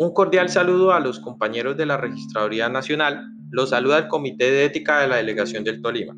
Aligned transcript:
Un 0.00 0.12
cordial 0.12 0.48
saludo 0.48 0.92
a 0.92 1.00
los 1.00 1.18
compañeros 1.18 1.76
de 1.76 1.84
la 1.84 1.96
Registraduría 1.96 2.68
Nacional. 2.68 3.32
Los 3.50 3.70
saluda 3.70 3.98
el 3.98 4.06
Comité 4.06 4.48
de 4.48 4.64
Ética 4.64 5.00
de 5.00 5.08
la 5.08 5.16
Delegación 5.16 5.64
del 5.64 5.82
Tolima. 5.82 6.16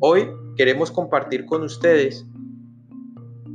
Hoy 0.00 0.28
queremos 0.54 0.90
compartir 0.90 1.46
con 1.46 1.62
ustedes 1.62 2.26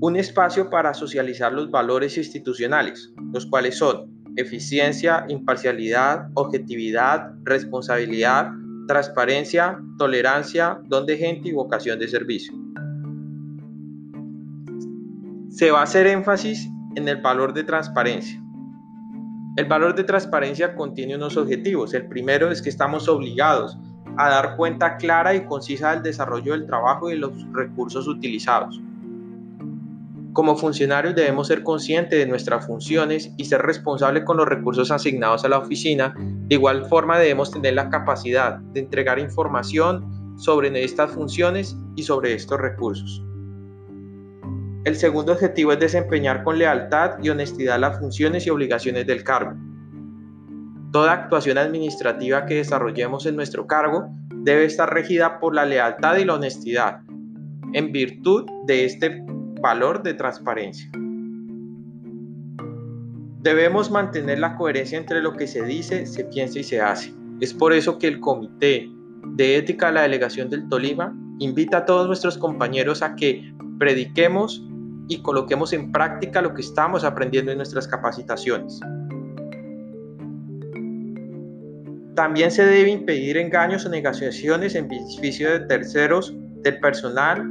un 0.00 0.16
espacio 0.16 0.70
para 0.70 0.92
socializar 0.92 1.52
los 1.52 1.70
valores 1.70 2.18
institucionales, 2.18 3.12
los 3.32 3.46
cuales 3.46 3.78
son 3.78 4.10
eficiencia, 4.34 5.24
imparcialidad, 5.28 6.30
objetividad, 6.34 7.30
responsabilidad, 7.44 8.50
transparencia, 8.88 9.78
tolerancia, 9.98 10.80
don 10.86 11.06
de 11.06 11.16
gente 11.16 11.50
y 11.50 11.52
vocación 11.52 12.00
de 12.00 12.08
servicio. 12.08 12.52
Se 15.48 15.70
va 15.70 15.78
a 15.78 15.84
hacer 15.84 16.08
énfasis 16.08 16.68
en 16.96 17.06
el 17.06 17.22
valor 17.22 17.54
de 17.54 17.62
transparencia. 17.62 18.43
El 19.56 19.66
valor 19.66 19.94
de 19.94 20.02
transparencia 20.02 20.74
contiene 20.74 21.14
unos 21.14 21.36
objetivos. 21.36 21.94
El 21.94 22.06
primero 22.06 22.50
es 22.50 22.60
que 22.60 22.68
estamos 22.68 23.08
obligados 23.08 23.78
a 24.16 24.28
dar 24.28 24.56
cuenta 24.56 24.96
clara 24.96 25.32
y 25.34 25.44
concisa 25.44 25.92
del 25.92 26.02
desarrollo 26.02 26.52
del 26.52 26.66
trabajo 26.66 27.08
y 27.08 27.12
de 27.12 27.20
los 27.20 27.32
recursos 27.52 28.08
utilizados. 28.08 28.80
Como 30.32 30.56
funcionarios 30.56 31.14
debemos 31.14 31.46
ser 31.46 31.62
conscientes 31.62 32.18
de 32.18 32.26
nuestras 32.26 32.66
funciones 32.66 33.32
y 33.36 33.44
ser 33.44 33.62
responsables 33.62 34.24
con 34.24 34.36
los 34.36 34.48
recursos 34.48 34.90
asignados 34.90 35.44
a 35.44 35.48
la 35.48 35.58
oficina. 35.58 36.12
De 36.16 36.56
igual 36.56 36.86
forma 36.86 37.16
debemos 37.16 37.52
tener 37.52 37.74
la 37.74 37.88
capacidad 37.90 38.56
de 38.56 38.80
entregar 38.80 39.20
información 39.20 40.34
sobre 40.36 40.82
estas 40.82 41.12
funciones 41.12 41.76
y 41.94 42.02
sobre 42.02 42.34
estos 42.34 42.60
recursos. 42.60 43.22
El 44.84 44.96
segundo 44.96 45.32
objetivo 45.32 45.72
es 45.72 45.80
desempeñar 45.80 46.44
con 46.44 46.58
lealtad 46.58 47.12
y 47.22 47.30
honestidad 47.30 47.80
las 47.80 47.98
funciones 47.98 48.46
y 48.46 48.50
obligaciones 48.50 49.06
del 49.06 49.24
cargo. 49.24 49.54
Toda 50.92 51.12
actuación 51.12 51.56
administrativa 51.56 52.44
que 52.44 52.56
desarrollemos 52.56 53.24
en 53.24 53.34
nuestro 53.34 53.66
cargo 53.66 54.10
debe 54.28 54.66
estar 54.66 54.92
regida 54.92 55.40
por 55.40 55.54
la 55.54 55.64
lealtad 55.64 56.18
y 56.18 56.26
la 56.26 56.34
honestidad, 56.34 57.00
en 57.72 57.92
virtud 57.92 58.44
de 58.66 58.84
este 58.84 59.24
valor 59.62 60.02
de 60.02 60.12
transparencia. 60.12 60.90
Debemos 63.40 63.90
mantener 63.90 64.38
la 64.38 64.54
coherencia 64.56 64.98
entre 64.98 65.22
lo 65.22 65.32
que 65.32 65.46
se 65.46 65.64
dice, 65.64 66.04
se 66.04 66.24
piensa 66.24 66.58
y 66.58 66.62
se 66.62 66.82
hace. 66.82 67.14
Es 67.40 67.54
por 67.54 67.72
eso 67.72 67.98
que 67.98 68.06
el 68.06 68.20
Comité 68.20 68.86
de 69.28 69.56
Ética 69.56 69.86
de 69.86 69.92
la 69.94 70.02
Delegación 70.02 70.50
del 70.50 70.68
Tolima 70.68 71.16
invita 71.38 71.78
a 71.78 71.84
todos 71.86 72.06
nuestros 72.06 72.36
compañeros 72.36 73.02
a 73.02 73.16
que 73.16 73.50
prediquemos 73.78 74.62
y 75.08 75.22
coloquemos 75.22 75.72
en 75.72 75.92
práctica 75.92 76.40
lo 76.40 76.54
que 76.54 76.62
estamos 76.62 77.04
aprendiendo 77.04 77.52
en 77.52 77.58
nuestras 77.58 77.86
capacitaciones. 77.86 78.80
También 82.14 82.50
se 82.50 82.64
debe 82.64 82.90
impedir 82.90 83.36
engaños 83.36 83.84
o 83.86 83.88
negociaciones 83.88 84.74
en 84.76 84.88
beneficio 84.88 85.50
de 85.50 85.60
terceros, 85.60 86.32
del 86.62 86.78
personal, 86.78 87.44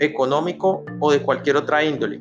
económico 0.00 0.84
o 1.00 1.12
de 1.12 1.20
cualquier 1.20 1.56
otra 1.56 1.84
índole. 1.84 2.20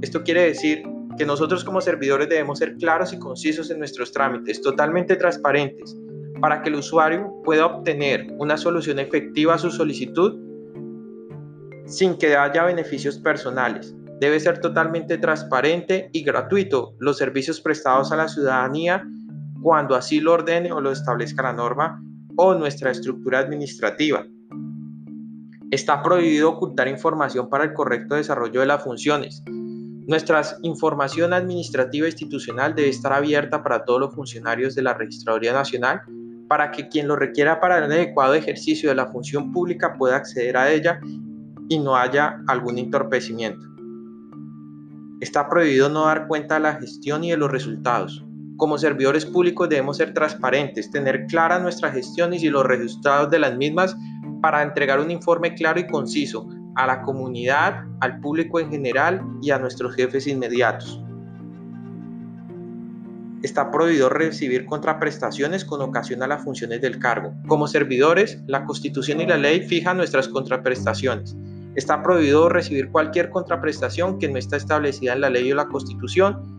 Esto 0.00 0.24
quiere 0.24 0.42
decir 0.42 0.82
que 1.16 1.24
nosotros 1.24 1.62
como 1.64 1.80
servidores 1.80 2.28
debemos 2.28 2.58
ser 2.58 2.76
claros 2.76 3.12
y 3.12 3.18
concisos 3.18 3.70
en 3.70 3.78
nuestros 3.78 4.10
trámites, 4.10 4.60
totalmente 4.60 5.14
transparentes, 5.14 5.96
para 6.40 6.60
que 6.60 6.70
el 6.70 6.76
usuario 6.76 7.32
pueda 7.44 7.66
obtener 7.66 8.26
una 8.38 8.56
solución 8.56 8.98
efectiva 8.98 9.54
a 9.54 9.58
su 9.58 9.70
solicitud 9.70 10.40
sin 11.86 12.16
que 12.16 12.36
haya 12.36 12.64
beneficios 12.64 13.18
personales. 13.18 13.94
Debe 14.22 14.38
ser 14.38 14.60
totalmente 14.60 15.18
transparente 15.18 16.08
y 16.12 16.22
gratuito 16.22 16.94
los 17.00 17.18
servicios 17.18 17.60
prestados 17.60 18.12
a 18.12 18.16
la 18.16 18.28
ciudadanía 18.28 19.02
cuando 19.60 19.96
así 19.96 20.20
lo 20.20 20.34
ordene 20.34 20.70
o 20.70 20.80
lo 20.80 20.92
establezca 20.92 21.42
la 21.42 21.52
norma 21.52 22.00
o 22.36 22.54
nuestra 22.54 22.92
estructura 22.92 23.40
administrativa. 23.40 24.24
Está 25.72 26.04
prohibido 26.04 26.50
ocultar 26.50 26.86
información 26.86 27.50
para 27.50 27.64
el 27.64 27.72
correcto 27.72 28.14
desarrollo 28.14 28.60
de 28.60 28.66
las 28.66 28.84
funciones. 28.84 29.42
Nuestra 29.48 30.42
información 30.62 31.32
administrativa 31.32 32.06
institucional 32.06 32.76
debe 32.76 32.90
estar 32.90 33.12
abierta 33.12 33.64
para 33.64 33.84
todos 33.84 33.98
los 33.98 34.14
funcionarios 34.14 34.76
de 34.76 34.82
la 34.82 34.94
Registraduría 34.94 35.52
Nacional 35.52 36.00
para 36.46 36.70
que 36.70 36.86
quien 36.86 37.08
lo 37.08 37.16
requiera 37.16 37.58
para 37.58 37.78
el 37.78 37.84
adecuado 37.90 38.34
ejercicio 38.34 38.88
de 38.88 38.94
la 38.94 39.08
función 39.08 39.50
pública 39.50 39.94
pueda 39.98 40.14
acceder 40.14 40.56
a 40.56 40.70
ella 40.70 41.00
y 41.68 41.80
no 41.80 41.96
haya 41.96 42.40
algún 42.46 42.78
entorpecimiento. 42.78 43.71
Está 45.22 45.48
prohibido 45.48 45.88
no 45.88 46.06
dar 46.06 46.26
cuenta 46.26 46.54
de 46.54 46.62
la 46.62 46.74
gestión 46.74 47.22
y 47.22 47.30
de 47.30 47.36
los 47.36 47.48
resultados. 47.48 48.24
Como 48.56 48.76
servidores 48.76 49.24
públicos 49.24 49.68
debemos 49.68 49.98
ser 49.98 50.14
transparentes, 50.14 50.90
tener 50.90 51.26
claras 51.28 51.62
nuestras 51.62 51.94
gestiones 51.94 52.42
y 52.42 52.50
los 52.50 52.66
resultados 52.66 53.30
de 53.30 53.38
las 53.38 53.56
mismas 53.56 53.96
para 54.40 54.64
entregar 54.64 54.98
un 54.98 55.12
informe 55.12 55.54
claro 55.54 55.78
y 55.78 55.86
conciso 55.86 56.48
a 56.74 56.88
la 56.88 57.02
comunidad, 57.02 57.84
al 58.00 58.18
público 58.18 58.58
en 58.58 58.70
general 58.70 59.22
y 59.40 59.52
a 59.52 59.60
nuestros 59.60 59.94
jefes 59.94 60.26
inmediatos. 60.26 61.00
Está 63.44 63.70
prohibido 63.70 64.08
recibir 64.08 64.66
contraprestaciones 64.66 65.64
con 65.64 65.82
ocasión 65.82 66.24
a 66.24 66.26
las 66.26 66.42
funciones 66.42 66.80
del 66.80 66.98
cargo. 66.98 67.32
Como 67.46 67.68
servidores, 67.68 68.42
la 68.48 68.64
Constitución 68.64 69.20
y 69.20 69.26
la 69.26 69.36
ley 69.36 69.68
fijan 69.68 69.98
nuestras 69.98 70.26
contraprestaciones. 70.26 71.36
Está 71.74 72.02
prohibido 72.02 72.48
recibir 72.48 72.90
cualquier 72.90 73.30
contraprestación 73.30 74.18
que 74.18 74.28
no 74.28 74.38
está 74.38 74.56
establecida 74.56 75.14
en 75.14 75.22
la 75.22 75.30
ley 75.30 75.50
o 75.52 75.54
la 75.54 75.68
constitución 75.68 76.52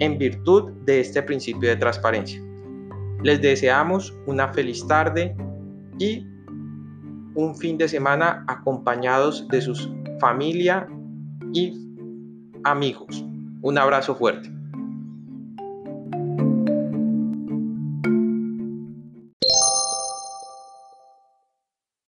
en 0.00 0.18
virtud 0.18 0.72
de 0.84 1.00
este 1.00 1.22
principio 1.22 1.68
de 1.68 1.76
transparencia. 1.76 2.42
Les 3.22 3.40
deseamos 3.40 4.14
una 4.26 4.52
feliz 4.52 4.86
tarde 4.86 5.36
y 5.98 6.26
un 7.34 7.54
fin 7.56 7.78
de 7.78 7.88
semana 7.88 8.44
acompañados 8.48 9.46
de 9.48 9.60
sus 9.60 9.90
familia 10.20 10.88
y 11.52 11.74
amigos. 12.64 13.24
Un 13.62 13.78
abrazo 13.78 14.14
fuerte. 14.14 14.53